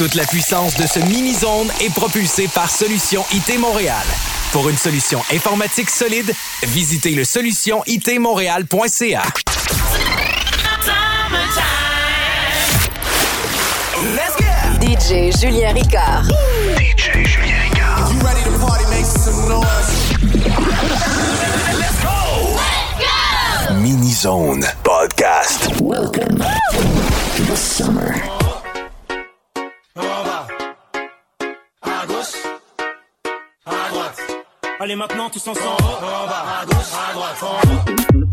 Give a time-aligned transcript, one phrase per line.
[0.00, 4.06] Toute la puissance de ce mini-zone est propulsée par Solution IT Montréal.
[4.50, 9.22] Pour une solution informatique solide, visitez le solutionitmontréal.ca.
[14.80, 16.24] DJ Julien Ricard.
[16.78, 18.10] DJ Julien Ricard.
[18.10, 20.14] You ready to party, make some noise?
[21.78, 22.56] Let's go!
[22.96, 23.74] Let's go!
[23.74, 25.78] Mini Zone Podcast.
[25.82, 28.39] Welcome to the summer.
[34.82, 38.29] Allez maintenant tous ensemble, en bas, à gauche, à droite, en haut.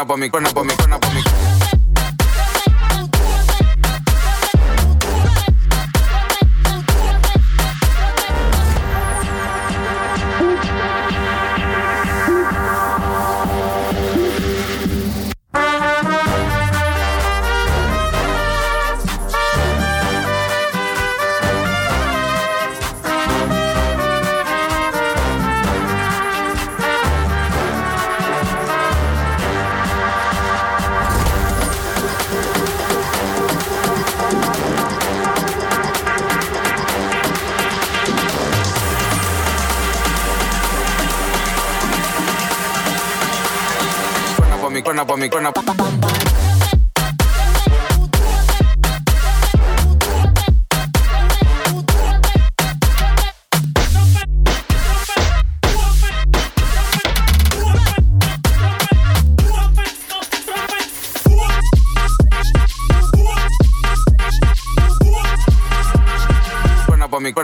[0.00, 1.45] up on me, run up on me, run up on me.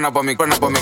[0.03, 0.82] cuerno por mi cuerno por mi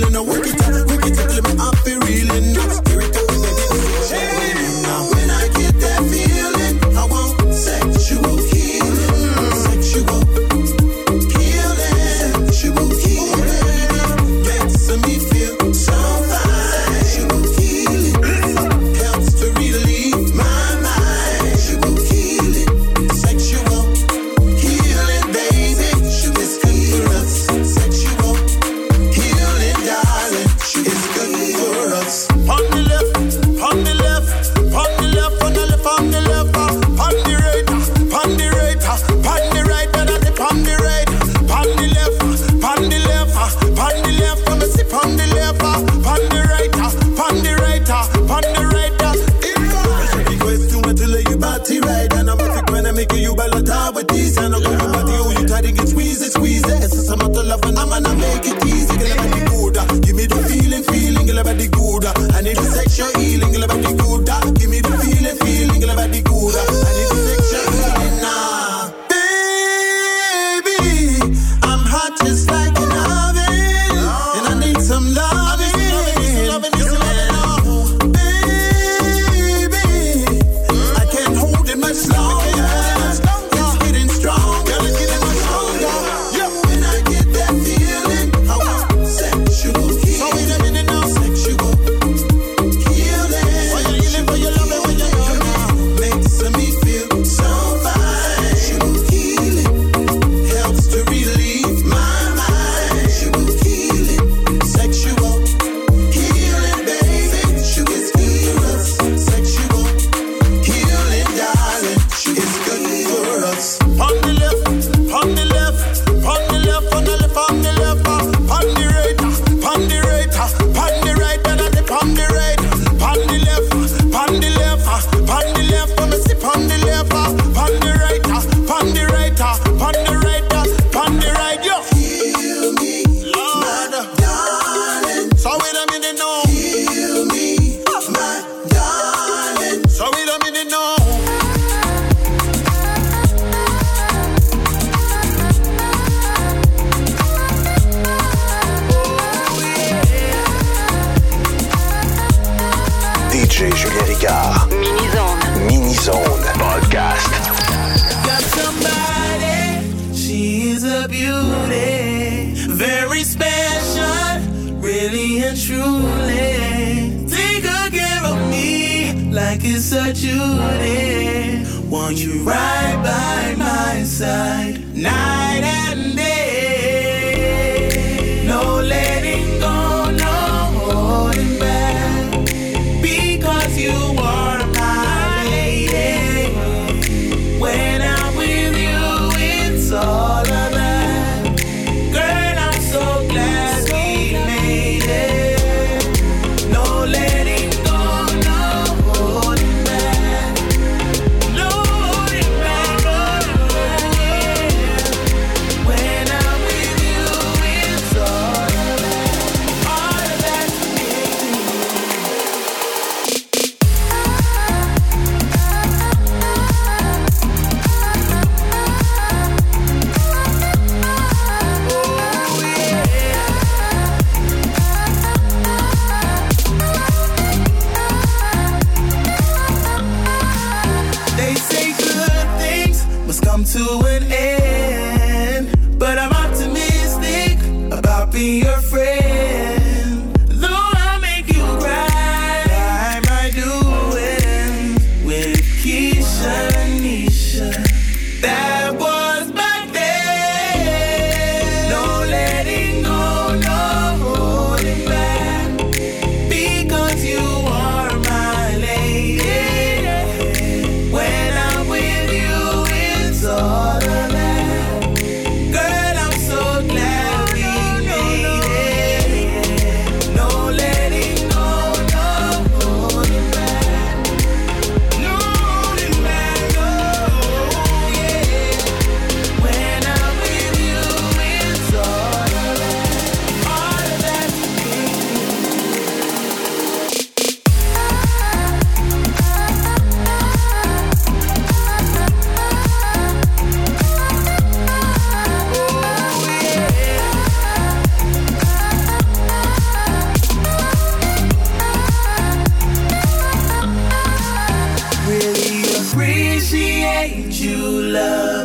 [0.00, 0.41] heart just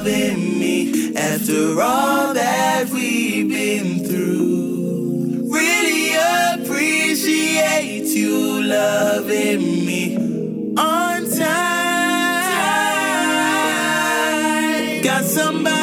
[0.07, 5.49] loving me after all that we've been through.
[5.51, 6.15] Really
[6.53, 10.15] appreciate you loving me
[10.77, 11.43] on time.
[15.03, 15.76] Got somebody.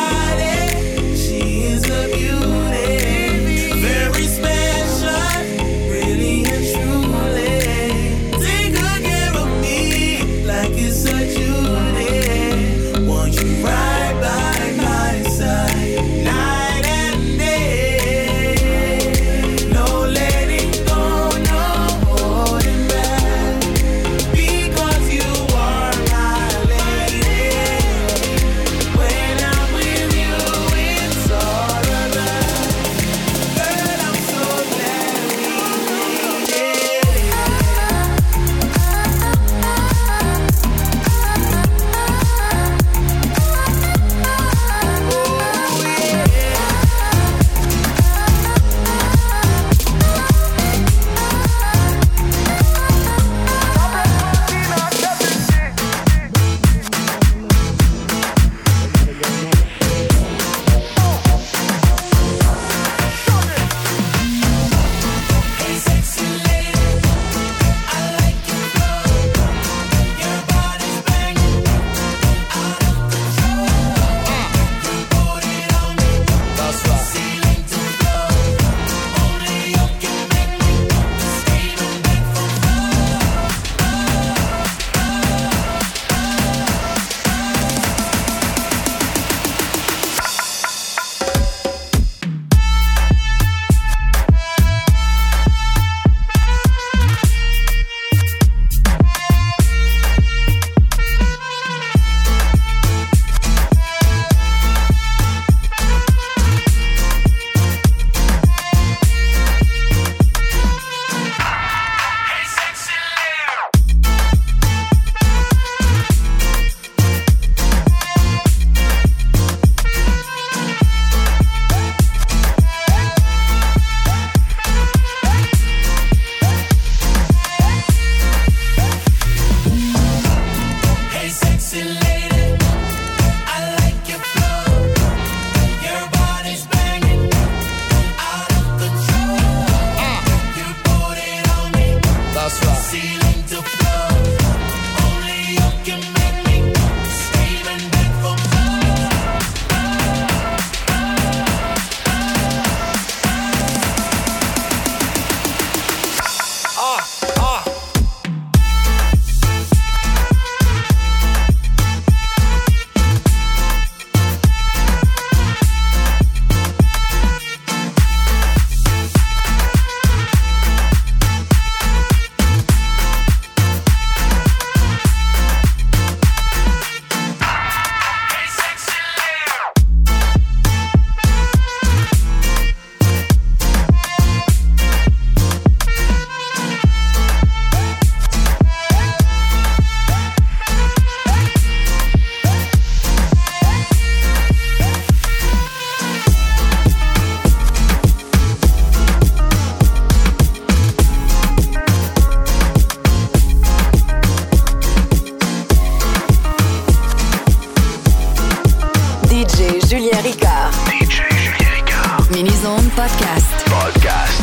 [212.35, 213.49] Minizone Podcast.
[213.71, 214.41] Podcast.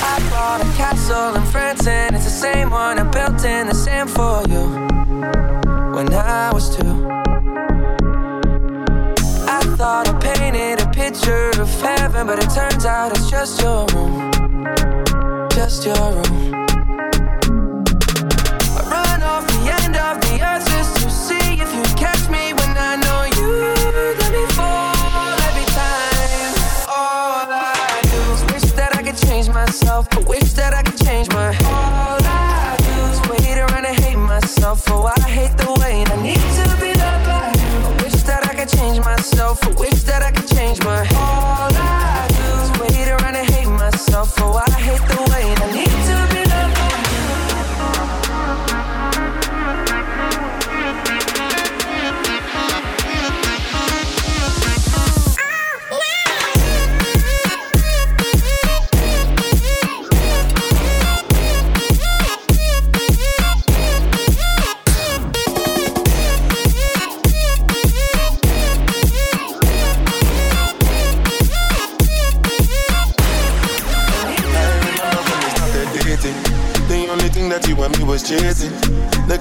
[0.00, 3.74] I bought a castle in France and it's the same one I built in the
[3.74, 4.62] sand for you
[5.92, 7.08] when I was two.
[9.48, 13.86] I thought I painted a picture of heaven, but it turns out it's just your
[13.86, 14.30] room.
[15.50, 16.63] Just your room.
[30.04, 30.26] myself.
[30.26, 31.48] I wish that I could change my.
[31.48, 34.84] All I do is wait around and hate myself.
[34.88, 36.33] Oh, I hate the way I need.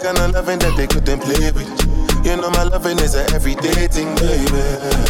[0.03, 1.71] Kind of loving that they couldn't play with.
[2.27, 4.63] You know my loving is a everyday thing, baby.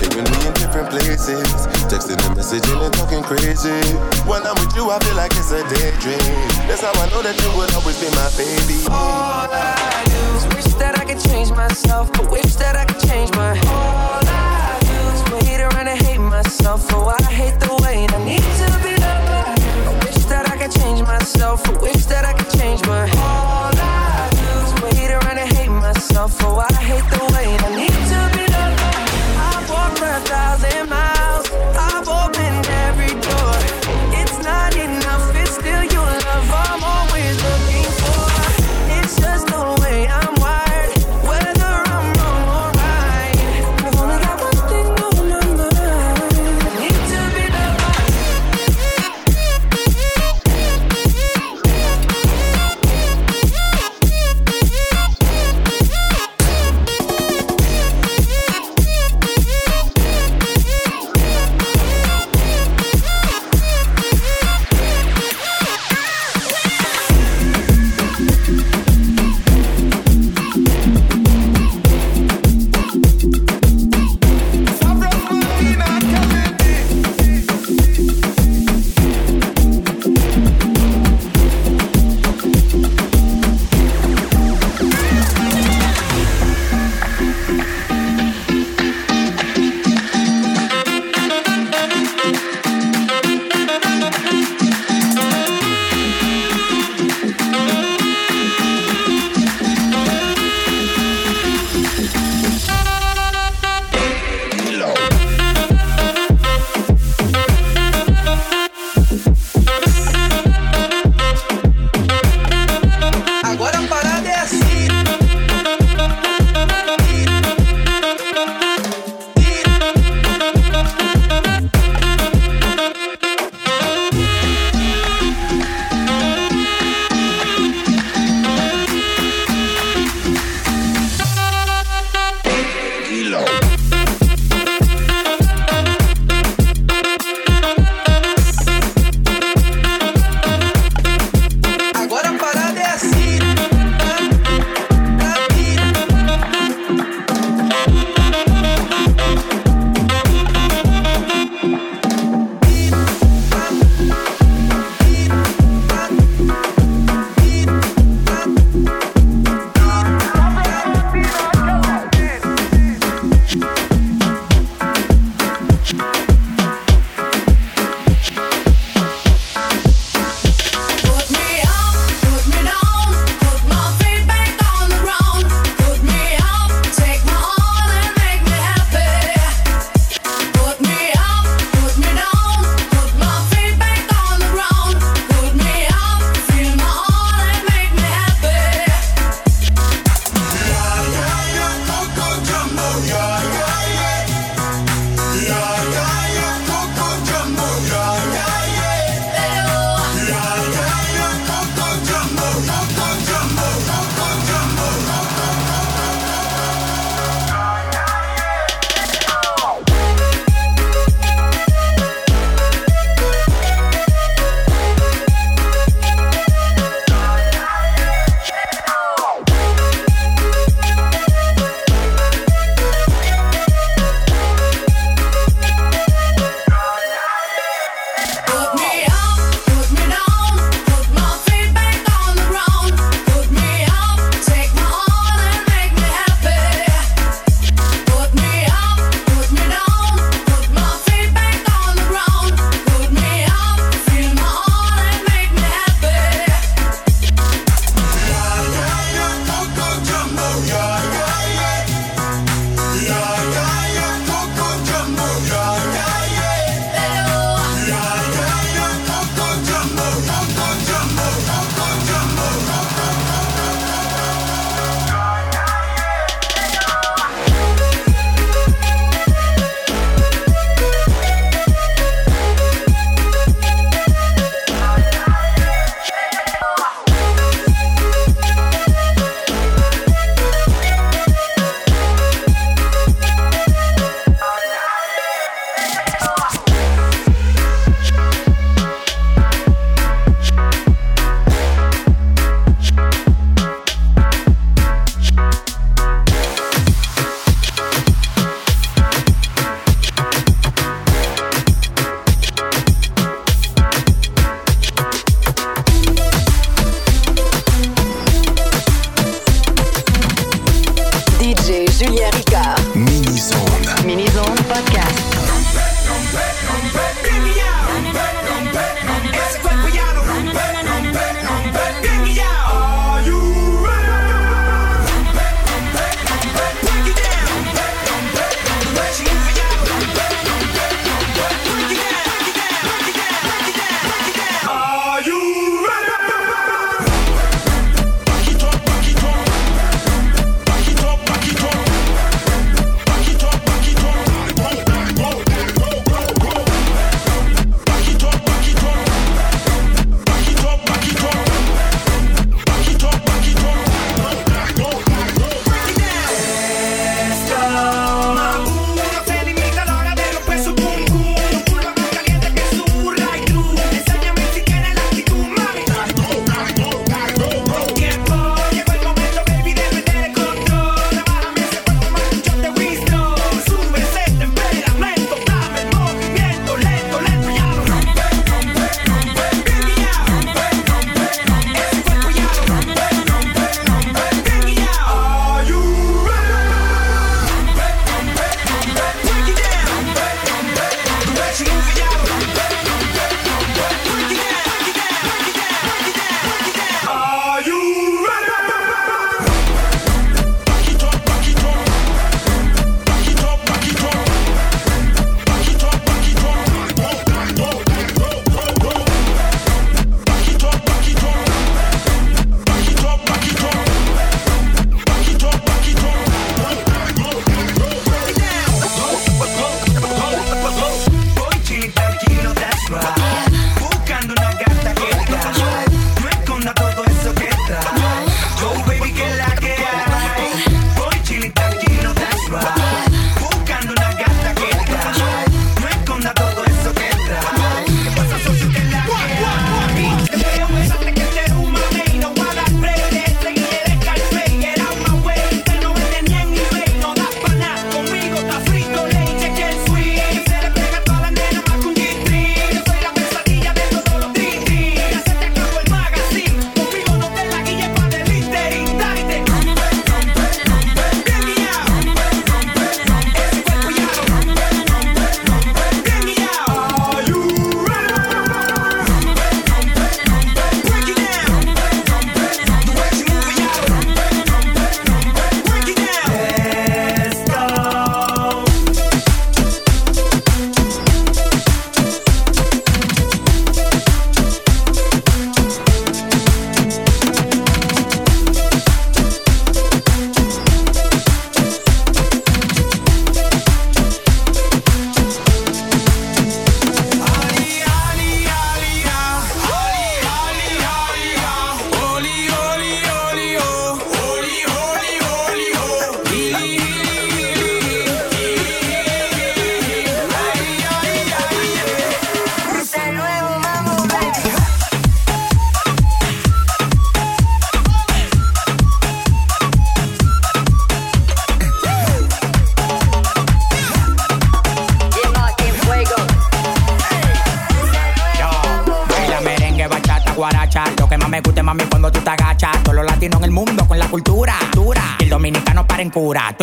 [0.06, 1.50] Even me in different places,
[1.90, 3.74] texting and messaging and talking crazy.
[4.30, 6.22] When I'm with you, I feel like it's a daydream.
[6.70, 8.86] That's how I know that you will always be my baby.
[8.94, 13.02] All I do is wish that I could change myself, but wish that I could
[13.02, 13.58] change my.
[13.74, 18.18] All I do is wait around and hate myself, oh I hate the way I
[18.26, 19.58] need to be loved.
[19.90, 23.10] I wish that I could change myself, I wish that I could change my.
[23.18, 24.13] All I
[24.86, 27.13] and hate myself, oh I hate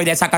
[0.01, 0.30] estoy de esa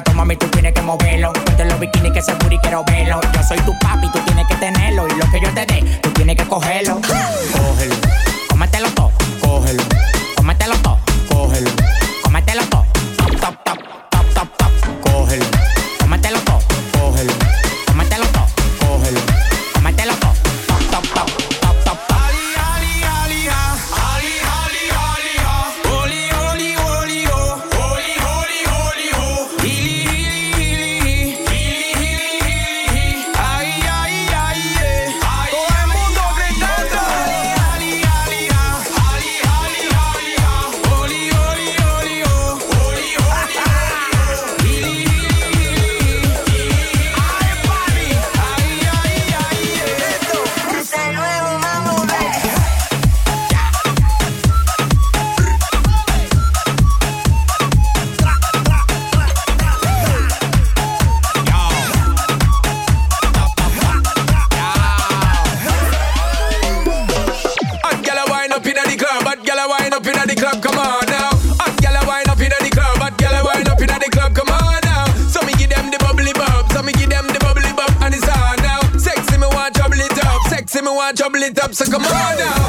[81.42, 82.61] really top, so come on now.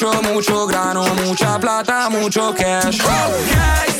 [0.00, 3.97] Mucho, mucho grano, mucha plata, mucho cash.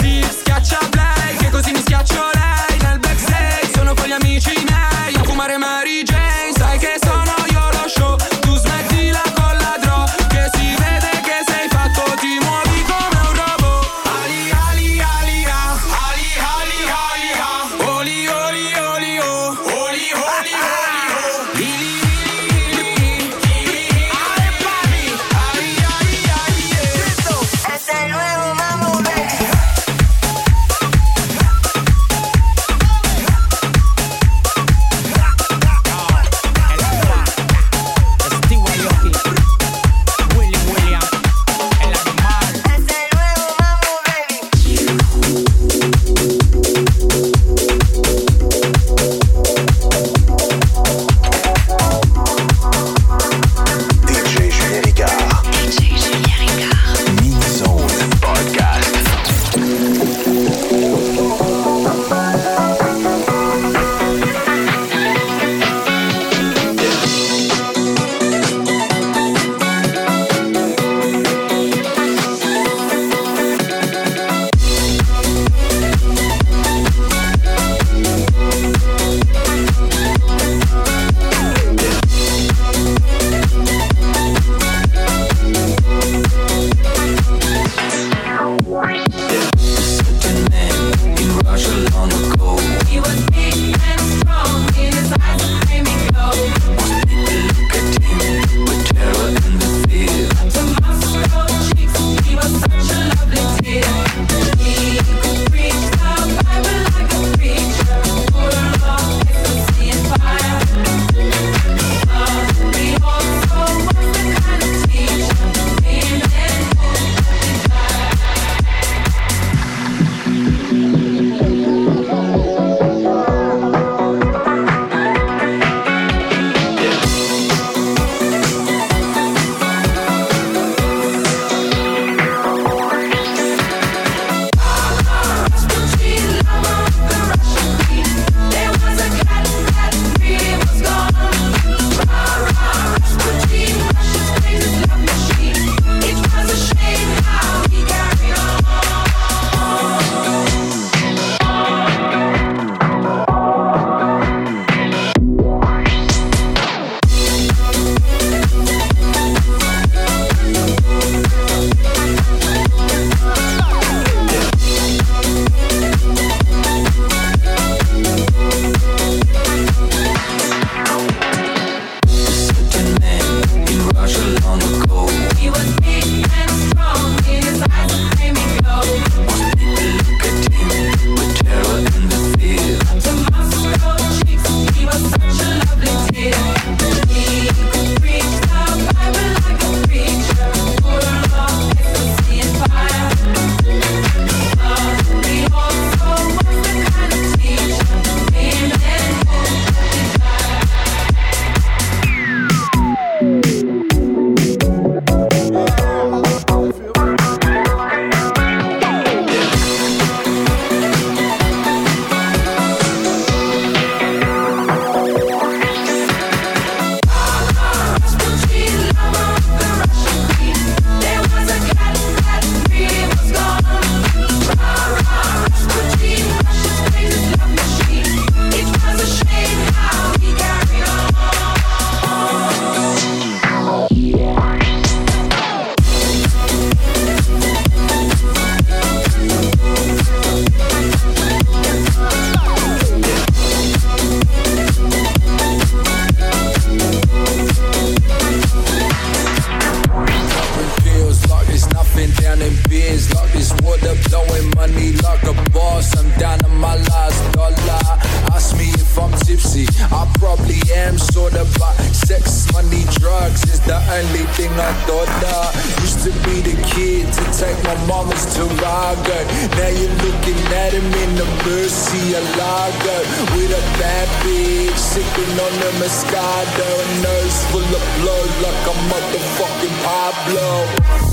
[264.39, 269.19] everything I thought I used to be the kid to take my mama's Tarago.
[269.59, 272.99] Now you're looking at him in the Mercy of Lago.
[273.35, 278.77] with a bad bitch sipping on the Moscato, a nurse full of blood like a
[278.91, 281.08] motherfucking Pablo.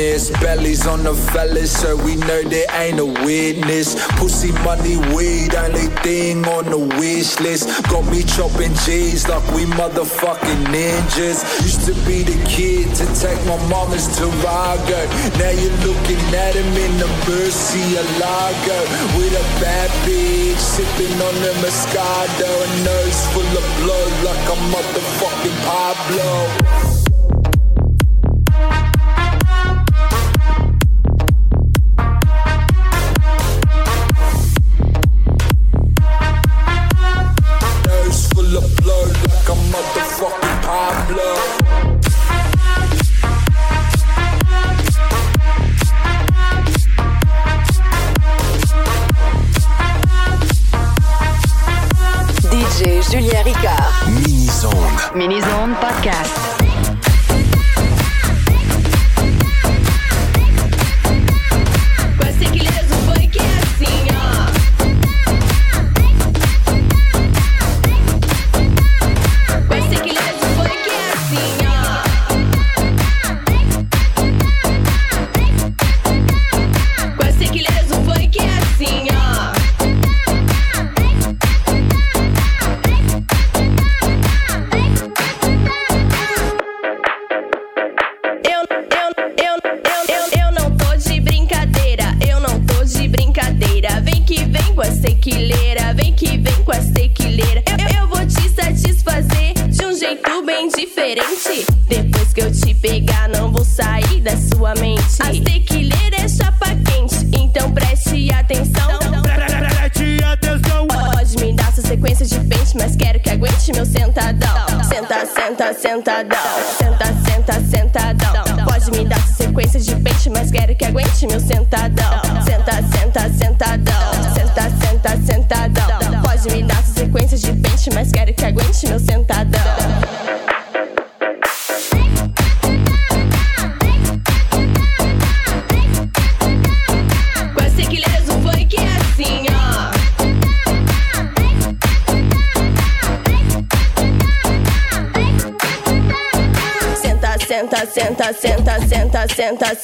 [0.00, 0.40] Business.
[0.40, 3.94] Bellies on the fellas, so we know there ain't a witness.
[4.18, 7.68] Pussy money, weed, only thing on the wish list.
[7.88, 11.38] Got me chopping G's like we motherfucking ninjas.
[11.62, 15.00] Used to be the kid to take my mama's Tarago.
[15.38, 18.78] Now you're looking at him in the Mercy Alago.
[19.16, 22.48] With a bad bitch, sipping on the Moscato.
[22.48, 26.79] A nose full of blood like a motherfucking Pablo.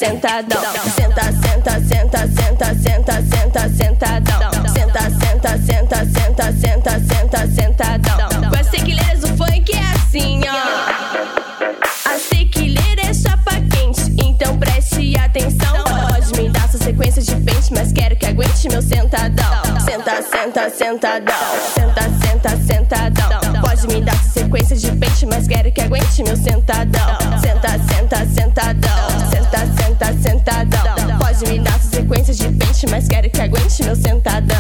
[0.07, 0.63] Sentadão.
[0.95, 4.53] Senta, senta, senta, senta, senta, senta, sentadão.
[4.73, 8.51] Senta, senta, senta, senta, senta, senta, sentadão.
[8.51, 12.09] Com esse equilíbrio do funk é assim, ó.
[12.09, 15.85] A tequileira é chapa quente, então preste atenção.
[15.85, 19.63] Pode me dar essa sequência de pente, mas quero que aguente meu sentadão.
[19.85, 21.35] Senta, senta, sentadão.
[21.75, 23.46] Senta, senta, sentadão.
[23.77, 27.19] Pode me dar sequência de pente, mas quero que aguente meu sentadão.
[27.39, 29.31] Senta, senta, sentadão.
[29.31, 31.19] Senta, senta, sentadão.
[31.19, 34.57] Pode me dar sequência de pente, mas quero que aguente meu sentadão.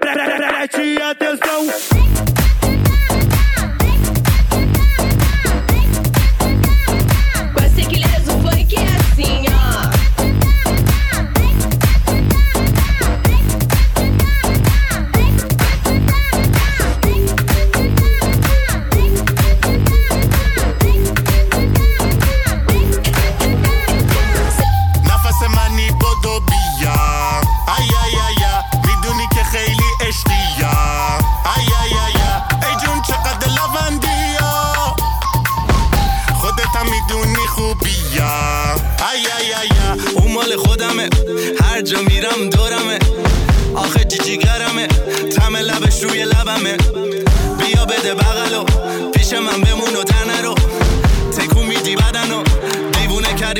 [0.00, 2.49] Preste atenção.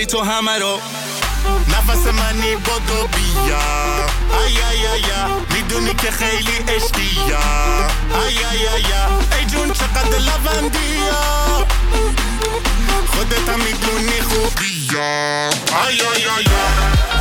[0.00, 0.80] داری تو همه رو.
[1.68, 3.58] نفس منی بودو بیا.
[4.46, 8.92] ای ای ای ای می‌دونی که خیلی عشقی ای ای ای ای
[9.38, 11.00] ای جون چقدر لبندی
[13.08, 15.00] خودت هم می‌دونی خوبی ای
[15.90, 17.19] ای ای, ای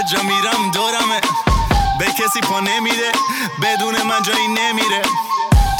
[0.00, 1.20] هر جا میرم دورمه.
[1.98, 3.12] به کسی پا نمیره
[3.62, 5.02] بدون من جایی نمیره.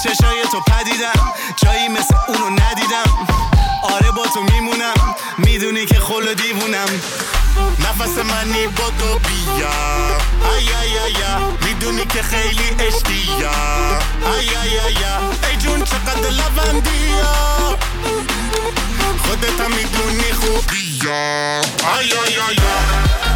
[0.05, 3.27] چشای تو پدیدم جایی مثل اونو ندیدم.
[3.83, 6.89] آره با تو میمونم می‌دونی که خل و دیوونم.
[7.79, 9.71] نفس منی با تو بیا.
[10.57, 13.99] ای ای ای می‌دونی که خیلی اشتیام
[14.39, 15.05] ای ای ای
[15.51, 17.15] ای جون چقدر لبندی
[19.27, 23.30] خودت هم می‌دونی خوبی ای ای ای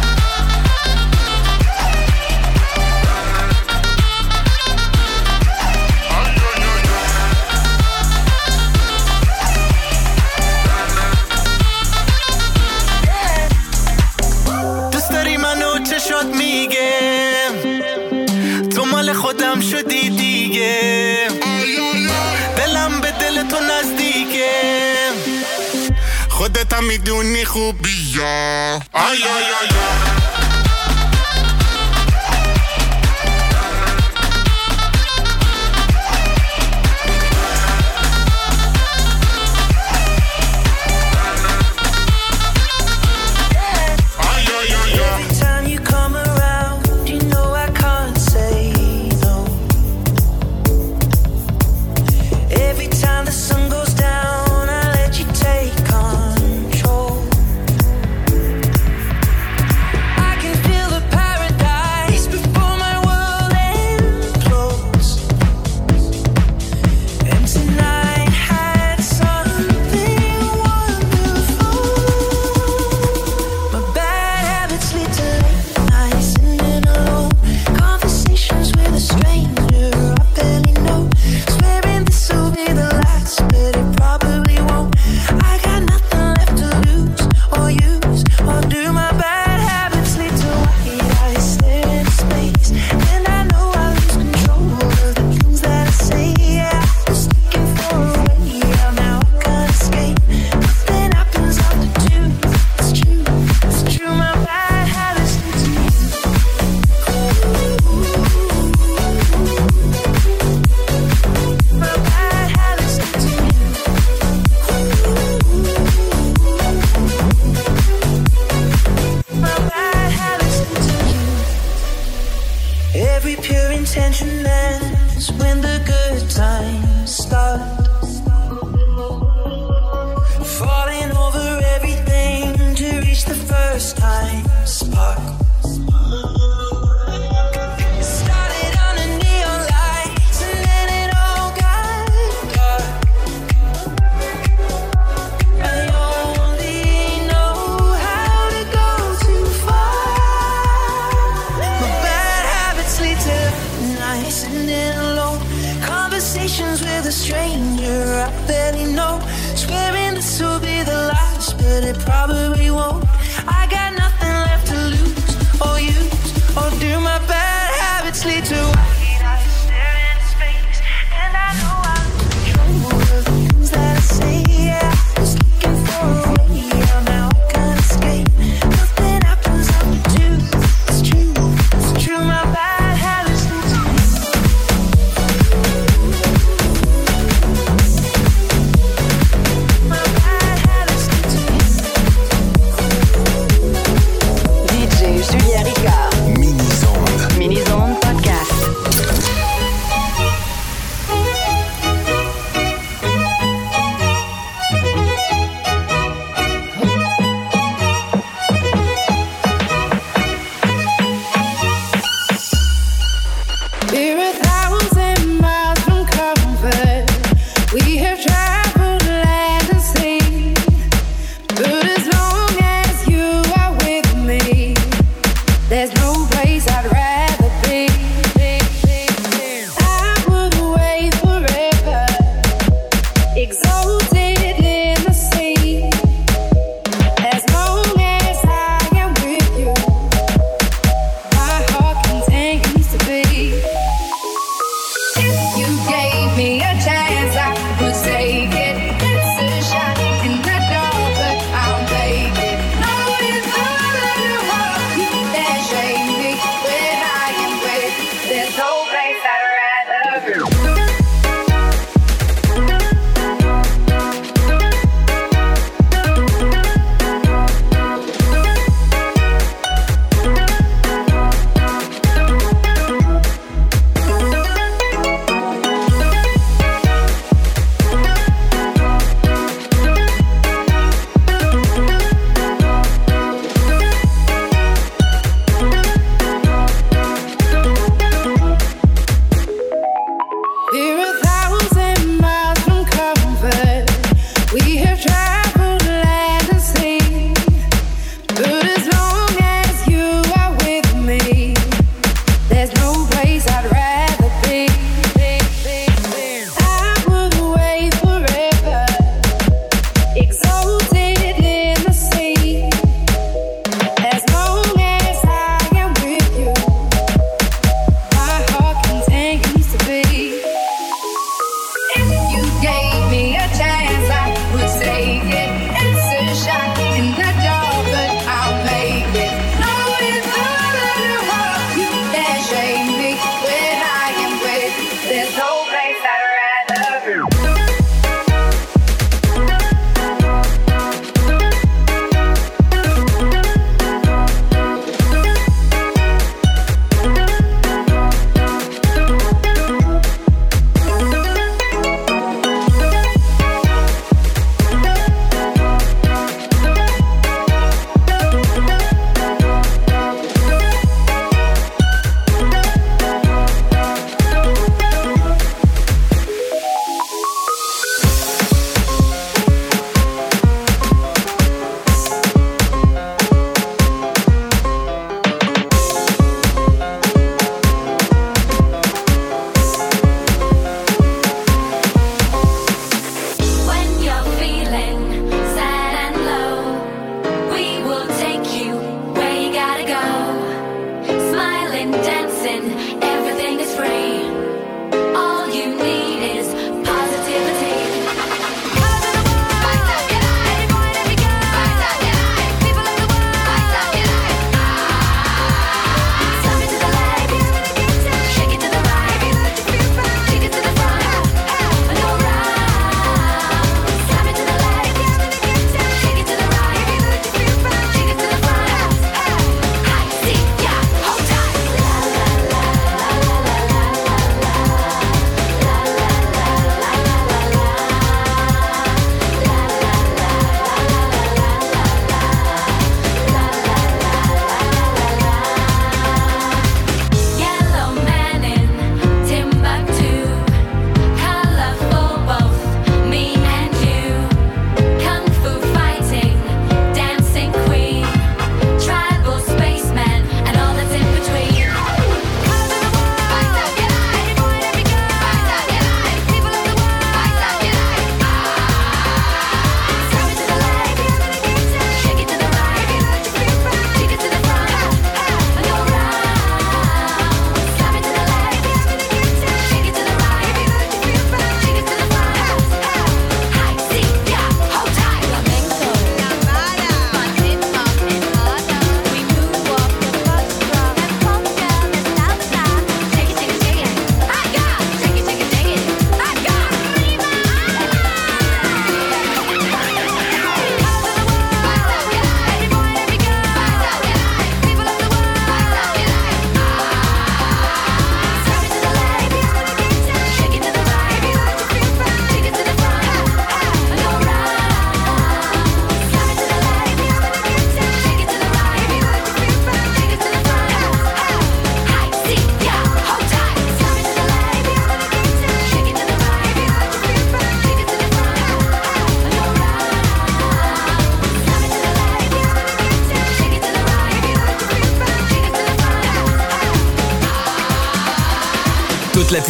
[26.75, 28.81] Tammy doe niet goed bij jou.
[28.91, 30.14] Ai, ai.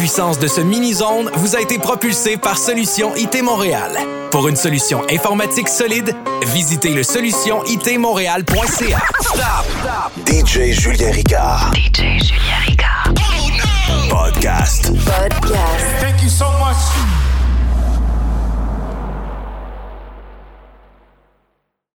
[0.06, 3.90] Puissance de ce mini-zone vous a été propulsée par Solution IT Montréal.
[4.30, 9.02] Pour une solution informatique solide, visitez le solutionitmontréal.ca.
[9.20, 10.12] Stop!
[10.24, 11.72] DJ Julien Ricard.
[11.74, 13.14] DJ Julien Ricard.
[14.08, 14.92] Podcast.
[15.04, 15.84] Podcast.
[16.00, 17.15] Thank you so much.